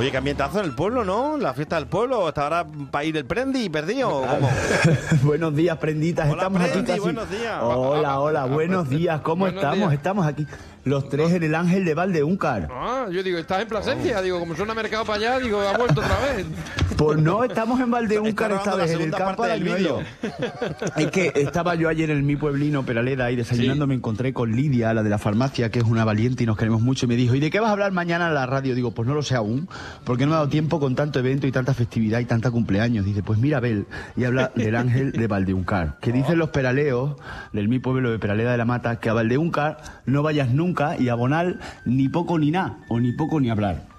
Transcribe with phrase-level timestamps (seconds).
[0.00, 1.36] Oye, qué ambientazo en el pueblo, ¿no?
[1.36, 2.26] La fiesta del pueblo.
[2.28, 4.08] ¿Está ahora para ir el prendi perdido?
[4.22, 4.50] ¿Cómo?
[5.22, 6.24] buenos días, prenditas.
[6.24, 7.58] Hola, estamos aquí Prendi, casi- buenos días.
[7.62, 9.20] Hola, hola, buenos días.
[9.20, 9.78] ¿Cómo Buenos estamos?
[9.78, 9.92] días.
[9.92, 10.46] Estamos aquí
[10.84, 12.68] los tres en el Ángel de Valdeúncar.
[12.72, 14.22] Ah, yo digo, estás en Plasencia.
[14.22, 16.46] Digo, como suena mercado para allá, digo, ha vuelto otra vez.
[17.00, 20.00] Pues no, estamos en Valdeúncar esta vez, en el campo del Arañuelo.
[20.98, 24.92] Es que estaba yo ayer en mi pueblino, Peraleda, y desayunando me encontré con Lidia,
[24.92, 27.34] la de la farmacia, que es una valiente y nos queremos mucho, y me dijo,
[27.34, 28.74] ¿y de qué vas a hablar mañana en la radio?
[28.74, 29.66] Digo, pues no lo sé aún,
[30.04, 33.06] porque no me ha dado tiempo con tanto evento y tanta festividad y tanta cumpleaños.
[33.06, 37.16] Dice, pues mira, Bel, y habla del ángel de Valdeúncar, que dicen los peraleos
[37.54, 41.08] del mi pueblo de Peraleda de la Mata, que a Valdeúncar no vayas nunca y
[41.08, 43.89] a Bonal ni poco ni nada, o ni poco ni hablar.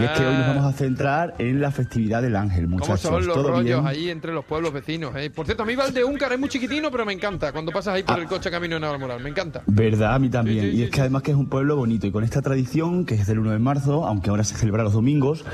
[0.00, 3.00] Y es que hoy nos vamos a centrar en la festividad del ángel, ¿Cómo muchachos.
[3.00, 3.86] son los ¿Todo rollos bien?
[3.86, 5.14] ahí entre los pueblos vecinos?
[5.16, 5.30] eh?
[5.30, 7.52] Por cierto, a mí Valdeúncar es muy chiquitino, pero me encanta.
[7.52, 9.62] Cuando pasas ahí por el coche camino de Navalmoral, me encanta.
[9.66, 10.64] Verdad, a mí también.
[10.64, 12.42] Sí, sí, y sí, es que además que es un pueblo bonito y con esta
[12.42, 15.44] tradición, que es del 1 de marzo, aunque ahora se celebra los domingos,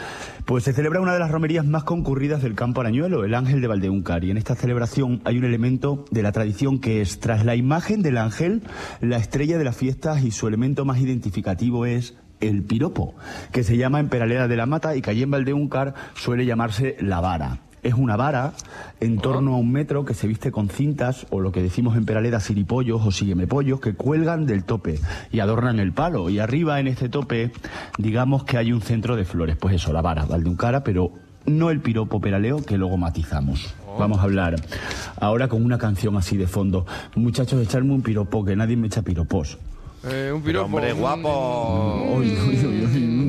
[0.44, 3.66] pues se celebra una de las romerías más concurridas del campo arañuelo, el Ángel de
[3.68, 4.24] Valdeúncar.
[4.24, 8.02] Y en esta celebración hay un elemento de la tradición que es, tras la imagen
[8.02, 8.62] del ángel,
[9.00, 13.14] la estrella de las fiestas y su elemento más identificativo es el piropo,
[13.52, 16.96] que se llama en Peraleda de la Mata y que allí en Valdeúncar suele llamarse
[17.00, 17.60] la vara.
[17.82, 18.52] Es una vara
[19.00, 22.04] en torno a un metro que se viste con cintas o lo que decimos en
[22.04, 25.00] Peraleda siripollos o síguemepollos que cuelgan del tope
[25.32, 26.30] y adornan el palo.
[26.30, 27.50] Y arriba en este tope,
[27.98, 29.56] digamos que hay un centro de flores.
[29.56, 31.12] Pues eso, la vara, Valdeúncara, pero
[31.44, 33.74] no el piropo peraleo que luego matizamos.
[33.98, 34.56] Vamos a hablar
[35.20, 36.86] ahora con una canción así de fondo.
[37.16, 39.58] Muchachos, echarme un piropo, que nadie me echa piropos.
[40.04, 40.66] Eh, un piropo.
[40.66, 42.20] hombre, guapo.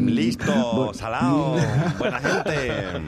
[0.05, 1.55] Listo, salado,
[1.99, 3.02] buena gente.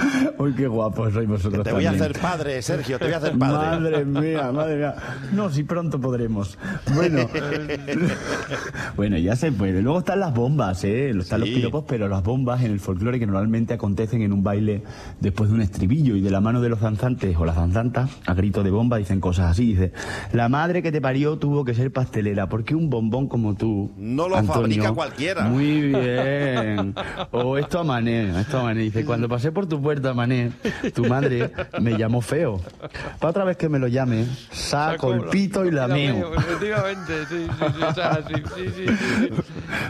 [0.38, 3.38] Uy, qué guapos sois vosotros Te voy a hacer padre, Sergio, te voy a hacer
[3.38, 3.80] padre.
[3.80, 4.94] Madre mía, madre mía.
[5.32, 6.58] No, si pronto podremos.
[6.94, 7.28] Bueno,
[8.96, 9.82] bueno, ya se puede.
[9.82, 11.10] Luego están las bombas, ¿eh?
[11.10, 14.82] Están los piropos, pero las bombas en el folclore que normalmente acontecen en un baile
[15.20, 18.34] después de un estribillo y de la mano de los danzantes o las danzantas, a
[18.34, 19.66] grito de bomba, dicen cosas así.
[19.66, 19.92] Dice,
[20.32, 23.92] la madre que te parió tuvo que ser pastelera, porque un bombón como tú...
[23.96, 25.44] No lo Antonio, fabrica cualquiera.
[25.44, 26.94] Muy bien.
[27.30, 28.80] O esto a Mané, esto a Mané.
[28.82, 30.52] Dice, cuando pasé por tu puerta, Mané,
[30.94, 32.60] tu madre me llamó feo.
[33.18, 36.32] Para otra vez que me lo llame, saco el pito y la meo.
[36.32, 39.28] Efectivamente, sí, sí, sí, o sea, sí, sí, sí, sí, sí.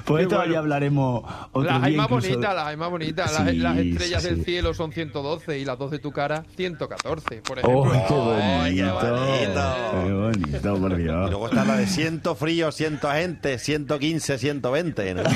[0.07, 1.23] Pues ya hablaremos
[1.53, 3.31] otro Las hay más bonitas, las hay más bonitas.
[3.33, 3.47] Las,
[3.77, 7.93] estrellas sí, del cielo son 112 y las dos de tu cara 114, por ¡Oh,
[7.93, 8.37] ejemplo.
[8.37, 9.17] qué Ay, qué bonito!
[9.17, 9.75] bonito.
[9.93, 11.31] ¡Qué bonito, por Y Dios!
[11.31, 15.15] luego está la de ciento frío, ciento gente, 115, 120.
[15.15, 15.23] ¿no?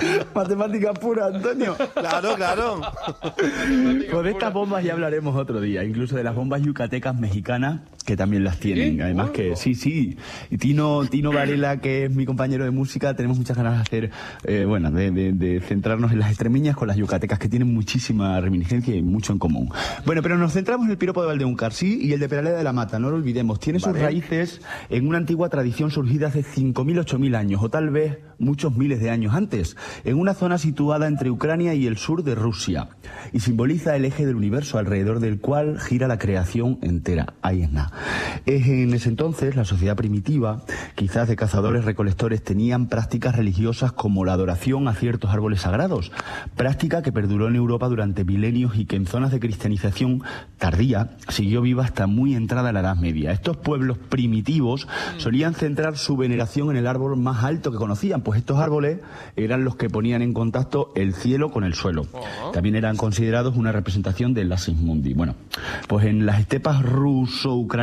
[0.34, 1.76] Matemática pura, Antonio.
[1.94, 2.80] Claro, claro.
[4.22, 8.44] De estas bombas ya hablaremos otro día, incluso de las bombas yucatecas mexicanas, que también
[8.44, 9.00] las tienen.
[9.02, 10.16] Además que, sí, sí.
[10.50, 14.10] Y Tino, Tino Varela, que es mi compañero de música, tenemos muchas ganas de hacer,
[14.44, 18.40] eh, bueno, de, de- de centrarnos en las extremeñas con las yucatecas, que tienen muchísima
[18.40, 19.70] reminiscencia y mucho en común.
[20.06, 22.64] Bueno, pero nos centramos en el piropo de Valdeúncar, sí, y el de Peraleda de
[22.64, 23.60] la Mata, no lo olvidemos.
[23.60, 28.18] Tiene sus raíces en una antigua tradición surgida hace 5.000, 8.000 años, o tal vez
[28.38, 32.34] muchos miles de años antes, en una zona situada entre Ucrania y el sur de
[32.34, 32.88] Rusia,
[33.32, 37.34] y simboliza el eje del universo alrededor del cual gira la creación entera.
[37.42, 37.89] Ahí es nada.
[38.46, 40.62] Es en ese entonces la sociedad primitiva,
[40.94, 46.12] quizás de cazadores recolectores, tenían prácticas religiosas como la adoración a ciertos árboles sagrados,
[46.56, 50.22] práctica que perduró en Europa durante milenios y que en zonas de cristianización
[50.58, 53.32] tardía siguió viva hasta muy entrada la Edad Media.
[53.32, 58.38] Estos pueblos primitivos solían centrar su veneración en el árbol más alto que conocían, pues
[58.38, 59.00] estos árboles
[59.36, 62.06] eran los que ponían en contacto el cielo con el suelo.
[62.52, 65.14] También eran considerados una representación del Lasis Mundi.
[65.14, 65.34] Bueno,
[65.88, 67.79] pues en las estepas ruso-ucranianas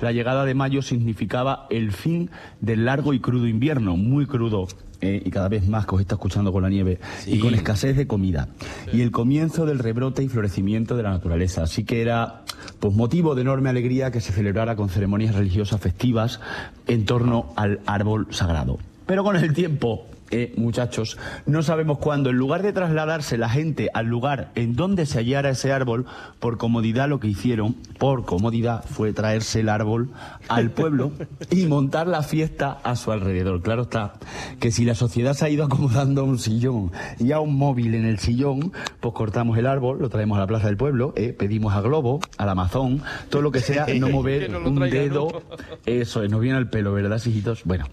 [0.00, 4.66] la llegada de mayo significaba el fin del largo y crudo invierno, muy crudo
[5.00, 7.96] eh, y cada vez más que os está escuchando con la nieve y con escasez
[7.96, 8.48] de comida
[8.92, 11.62] y el comienzo del rebrote y florecimiento de la naturaleza.
[11.62, 12.42] Así que era
[12.80, 16.40] pues motivo de enorme alegría que se celebrara con ceremonias religiosas festivas
[16.86, 18.78] en torno al árbol sagrado.
[19.10, 23.90] Pero con el tiempo eh, muchachos, no sabemos cuándo, en lugar de trasladarse la gente
[23.94, 26.06] al lugar en donde se hallara ese árbol,
[26.38, 30.10] por comodidad lo que hicieron, por comodidad, fue traerse el árbol
[30.46, 31.10] al pueblo
[31.50, 33.60] y montar la fiesta a su alrededor.
[33.60, 34.12] Claro está
[34.60, 37.96] que si la sociedad se ha ido acomodando a un sillón y a un móvil
[37.96, 41.32] en el sillón, pues cortamos el árbol, lo traemos a la plaza del pueblo, eh,
[41.36, 45.42] pedimos a Globo, al Amazon, todo lo que sea, no mover un dedo.
[45.86, 47.64] Eso es, nos viene al pelo, ¿verdad, hijitos?
[47.64, 47.86] Bueno,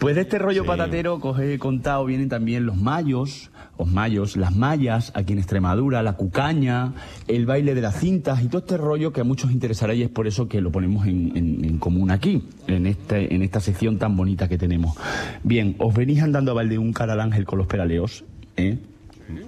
[0.00, 0.66] pues de este rollo Sí.
[0.68, 6.02] patatero coge con contado vienen también los mayos, los mayos, las mayas, aquí en Extremadura,
[6.02, 6.92] la cucaña,
[7.26, 10.10] el baile de las cintas y todo este rollo que a muchos interesará y es
[10.10, 13.98] por eso que lo ponemos en, en- en común aquí, en, este, en esta sección
[13.98, 14.96] tan bonita que tenemos.
[15.42, 18.24] Bien, os venís andando a Valdeúncar al Ángel con los peraleos,
[18.56, 18.78] ¿eh?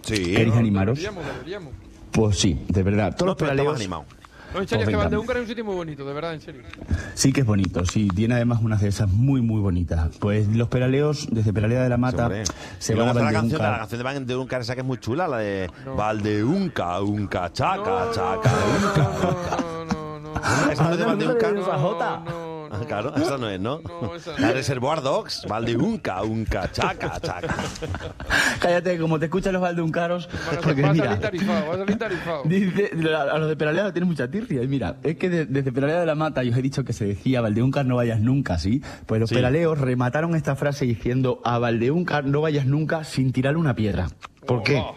[0.02, 0.14] Sí.
[0.34, 0.98] ¿Queréis animaros?
[0.98, 1.72] Deberíamos, deberíamos.
[2.10, 3.10] Pues sí, de verdad.
[3.14, 4.06] Todos No, los peraleos animados.
[4.56, 5.04] No, en serio, es que venga.
[5.04, 6.62] Valdeúncar es un sitio muy bonito, de verdad, en serio.
[7.14, 8.08] sí que es bonito, sí.
[8.08, 10.16] Tiene además unas de esas muy, muy bonitas.
[10.18, 12.30] Pues los peraleos, desde Peraleda de la Mata,
[12.78, 15.38] se van a la canción, la canción de Valdeúncar esa que es muy chula, la
[15.38, 19.56] de Valdeúnca, unca, chaca, No, chaca, no, unca.
[19.60, 20.36] no, no, no, no.
[20.72, 21.54] Esa no es de Valdeúncar.
[21.54, 22.45] No.
[22.70, 23.80] No, no, Ah, Claro, esa no es, ¿no?
[23.80, 24.54] No, esa no La es.
[24.54, 27.54] Reservoir Dogs, Valdeúnca, unca, chaca, chaca.
[28.60, 31.78] Cállate, como te escuchan los valdeuncaros, a- porque Va a mira, salir tarifado, va a
[31.78, 32.42] salir tarifado.
[32.46, 34.62] dice, a los de Peraleda tienen mucha tirria.
[34.62, 36.92] Y mira, es que de- desde Peraleda de la Mata yo os he dicho que
[36.92, 38.82] se decía Valdeúncar no vayas nunca, ¿sí?
[39.06, 39.34] Pues los Sí.
[39.36, 44.08] peraleos remataron esta frase diciendo a Valdeúncar no vayas nunca sin tirarle una piedra.
[44.46, 44.76] ¿Por qué?
[44.76, 44.94] Oh.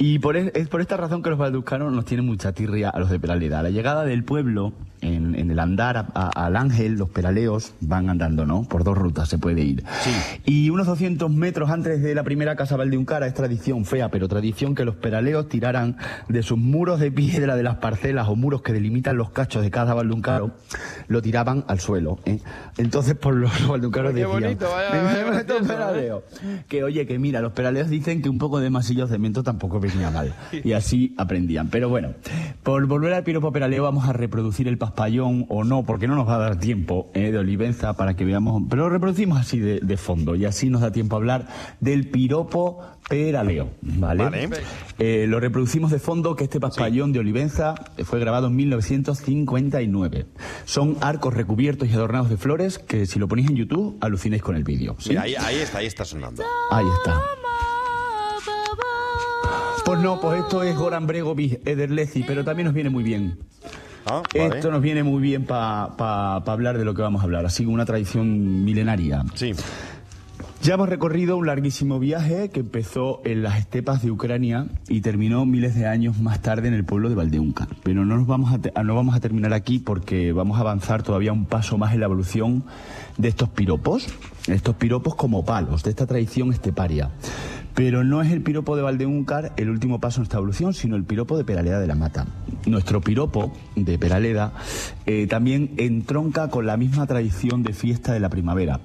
[0.00, 3.00] Y por es, es por esta razón que los valdeuncanos nos tienen mucha tirria a
[3.00, 3.58] los de Peraleda.
[3.58, 7.72] A la llegada del pueblo, en, en el andar a- a- al ángel, los peraleos
[7.80, 8.62] van andando, ¿no?
[8.62, 9.82] Por dos rutas se puede ir.
[10.44, 14.76] Y unos 200 metros antes de la primera casa valdeuncara es tradición fea, pero tradición
[14.76, 15.96] que los peraleos tiraran
[16.28, 19.70] de sus muros de piedra de las parcelas o muros que delimitan los cachos de
[19.72, 20.52] cada valduncaro,
[21.08, 22.20] lo tiraban al suelo.
[22.24, 22.38] ¿eh?
[22.76, 24.30] Entonces, por los, los valdeuncaros decían...
[24.30, 25.66] bonito, vaya- "Venga, vaya gracioso, ¿eh?".
[25.66, 26.22] peraleos".
[26.68, 29.80] Que oye, que mira, los peraleos dicen que un poco de masillos de mento tampoco
[29.92, 30.34] venía mal.
[30.64, 31.68] Y así aprendían.
[31.68, 32.14] Pero bueno,
[32.62, 36.28] por volver al piropo peraleo vamos a reproducir el paspallón o no, porque no nos
[36.28, 38.62] va a dar tiempo eh, de Olivenza para que veamos.
[38.68, 41.46] Pero lo reproducimos así de, de fondo y así nos da tiempo a hablar
[41.80, 43.70] del piropo peraleo.
[43.80, 44.24] ¿Vale?
[44.24, 44.48] Vale.
[44.98, 47.74] Eh, lo reproducimos de fondo que este paspallón de Olivenza
[48.04, 50.26] fue grabado en 1959.
[50.64, 54.56] Son arcos recubiertos y adornados de flores que si lo ponéis en YouTube alucináis con
[54.56, 54.96] el vídeo.
[54.98, 55.10] ¿sí?
[55.10, 56.42] Mira, ahí, ahí está, ahí está sonando.
[56.70, 57.37] Ahí está.
[59.88, 63.38] Pues no, pues esto es Goran Bregovic, Ederlezi, pero también nos viene muy bien.
[64.04, 64.56] Ah, vale.
[64.56, 67.86] Esto nos viene muy bien para hablar de lo que vamos a hablar, así una
[67.86, 69.24] tradición milenaria.
[69.32, 69.54] Sí.
[70.60, 75.46] Ya hemos recorrido un larguísimo viaje que empezó en las estepas de Ucrania y terminó
[75.46, 77.68] miles de años más tarde en el pueblo de Valdeúncar.
[77.82, 81.32] Pero no nos vamos a, no vamos a terminar aquí porque vamos a avanzar todavía
[81.32, 82.64] un paso más en la evolución
[83.16, 84.06] de estos piropos,
[84.48, 87.10] estos piropos como palos, de esta tradición esteparia.
[87.78, 91.04] Pero no es el piropo de Valdeúncar el último paso en esta evolución, sino el
[91.04, 92.26] piropo de Peraleda de la Mata.
[92.66, 94.52] Nuestro piropo de Peraleda
[95.06, 98.80] eh, también entronca con la misma tradición de fiesta de la primavera.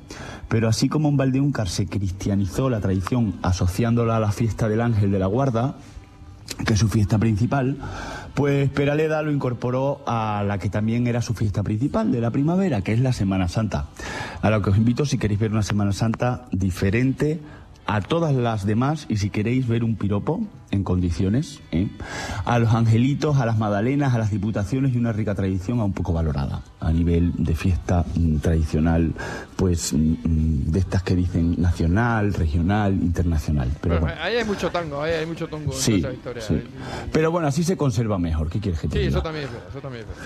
[0.48, 5.10] Pero así como en Valdeúncar se cristianizó la tradición asociándola a la fiesta del Ángel
[5.10, 5.74] de la Guarda,
[6.64, 7.78] que es su fiesta principal,
[8.36, 12.82] pues Peraleda lo incorporó a la que también era su fiesta principal de la primavera,
[12.82, 13.88] que es la Semana Santa.
[14.44, 17.40] A lo que os invito si queréis ver una Semana Santa diferente
[17.86, 20.42] a todas las demás y si queréis ver un piropo
[20.72, 21.88] en condiciones, ¿eh?
[22.46, 26.14] a los angelitos, a las magdalenas, a las diputaciones y una rica tradición aún poco
[26.14, 29.14] valorada a nivel de fiesta mm, tradicional,
[29.56, 33.68] pues mm, mm, de estas que dicen nacional, regional, internacional.
[33.82, 34.16] Pero Pero bueno.
[34.22, 36.42] ahí hay mucho tango, ahí hay mucho tongo en Sí, toda esa historia.
[36.42, 36.64] sí.
[37.12, 38.50] Pero bueno, así se conserva mejor.
[38.50, 39.10] ¿Qué quieres que te Sí, diga?
[39.12, 40.24] eso también es verdad, eso también es verdad.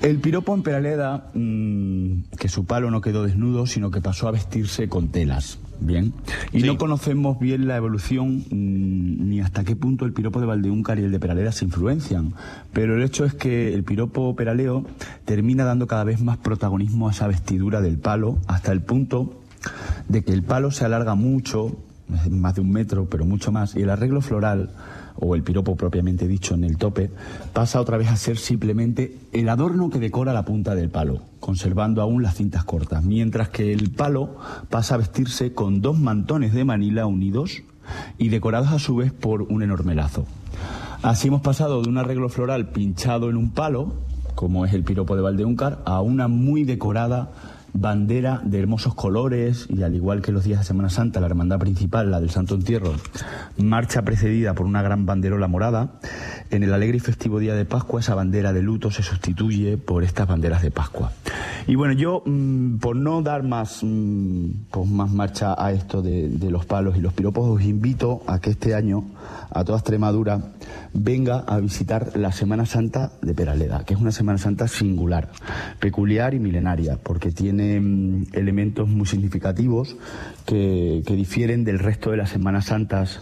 [0.00, 4.30] El piropo en Peraleda, mm, que su palo no quedó desnudo, sino que pasó a
[4.30, 5.58] vestirse con telas.
[5.82, 6.12] Bien.
[6.52, 6.66] Y Sí.
[6.66, 11.04] no conocemos bien la evolución mm, ni hasta qué punto el piropo de Valdeúncar y
[11.04, 12.34] el de Peraleda se influencian.
[12.72, 14.84] Pero el hecho es que el piropo peraleo
[15.24, 19.40] termina dando cada vez más protagonismo a esa vestidura del palo, hasta el punto
[20.08, 21.76] de que el palo se alarga mucho,
[22.10, 24.70] más de un metro, pero mucho más, y el arreglo floral,
[25.16, 27.10] o el piropo propiamente dicho en el tope,
[27.52, 32.02] pasa otra vez a ser simplemente el adorno que decora la punta del palo, conservando
[32.02, 34.36] aún las cintas cortas, mientras que el palo
[34.70, 37.62] pasa a vestirse con dos mantones de Manila unidos
[38.18, 40.26] y decorados a su vez por un enorme lazo.
[41.02, 43.94] Así hemos pasado de un arreglo floral pinchado en un palo,
[44.34, 47.30] como es el piropo de Valdeúncar, a una muy decorada
[47.72, 51.58] bandera de hermosos colores y al igual que los días de Semana Santa, la hermandad
[51.58, 52.94] principal, la del Santo Entierro,
[53.58, 56.00] marcha precedida por una gran banderola morada.
[56.50, 60.04] En el alegre y festivo día de Pascua, esa bandera de luto se sustituye por
[60.04, 61.12] estas banderas de Pascua.
[61.70, 63.84] Y bueno, yo, mm, por no dar más,
[64.70, 68.40] pues más marcha a esto de, de los palos y los piropos, os invito a
[68.40, 69.04] que este año,
[69.50, 70.50] a toda Extremadura,
[70.92, 75.30] venga a visitar la Semana Santa de Peraleda, que es una Semana Santa singular,
[75.78, 79.96] peculiar y milenaria, porque tiene mm, elementos muy significativos
[80.46, 83.20] que, que difieren del resto de las Semanas Santas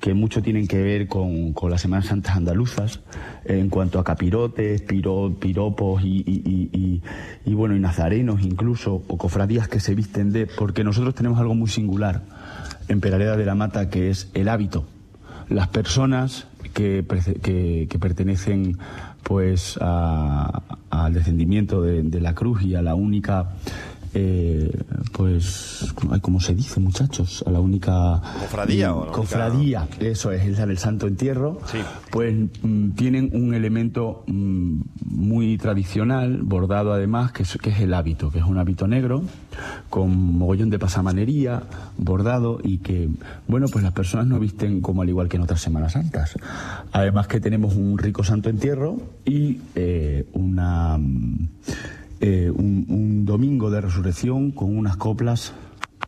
[0.00, 3.00] que mucho tienen que ver con, con las Semanas Santas andaluzas,
[3.44, 7.02] en cuanto a capirotes, piro- piropos y, y-
[7.44, 11.54] y- bueno, y nazarenos incluso, o cofradías que se visten de, porque nosotros tenemos algo
[11.54, 12.22] muy singular
[12.88, 14.86] en Peraleda de la Mata, que es el hábito.
[15.50, 17.04] Las personas que,
[17.42, 18.78] que- pertenecen
[19.22, 23.50] pues al descendimiento de, de la cruz y a la única
[24.14, 24.70] eh,
[25.12, 27.44] pues ay, ¿cómo se dice muchachos?
[27.46, 31.78] a la única Cofradía, o la única- eso es la del Santo Entierro Sí.
[32.10, 37.94] pues mm, tienen un elemento mm, muy tradicional, bordado además, que es, que es el
[37.94, 39.22] hábito, que es un hábito negro,
[39.90, 41.62] con mogollón de pasamanería,
[41.98, 43.08] bordado, y que,
[43.48, 46.36] bueno, pues las personas no visten como al igual que en otras Semanas Santas.
[46.92, 50.96] Además que tenemos un rico santo entierro y eh, una...
[50.98, 51.48] mm,
[52.20, 55.52] eh, un, un domingo de resurrección con unas coplas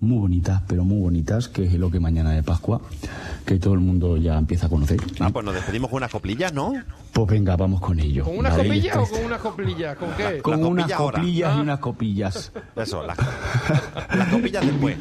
[0.01, 2.81] muy bonitas, pero muy bonitas, que es lo que mañana de Pascua,
[3.47, 4.99] que todo el mundo ya empieza a conocer.
[5.21, 6.73] Ah, pues nos despedimos con unas coplillas, ¿no?
[7.13, 8.25] Pues venga, vamos con ello.
[8.25, 8.69] ¿Con unas ¿vale?
[8.71, 9.97] copillas o con unas coplillas?
[9.97, 10.39] ¿Con qué?
[10.43, 11.19] Con Las unas copillas ahora.
[11.21, 11.63] copillas y Ah.
[11.63, 12.53] unas copillas.
[12.75, 13.17] Eso, las,
[14.17, 14.97] las copillas después.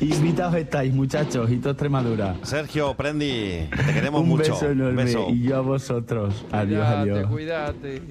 [0.00, 2.36] Invitados estáis, muchachos, y toda Extremadura.
[2.42, 4.52] Sergio, Prendi, te queremos Un mucho.
[4.52, 5.26] beso enorme Beso.
[5.30, 6.44] y yo a vosotros.
[6.52, 7.30] Adiós, Cuídate, adiós.
[7.30, 8.02] cuídate.